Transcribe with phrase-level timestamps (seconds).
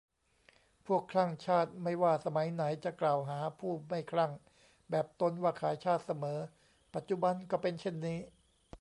[0.87, 4.31] พวกคลั่งชาติไม่ว่าสมัยไหนจะกล่าวหาผู้ไม่คลั่ง
[4.89, 6.39] แบบตนว่าขายชาติเสมอ
[6.95, 8.19] ปัจจุบันก็เป็นเช่นนี้